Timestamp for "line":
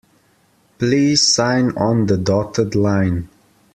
2.73-3.29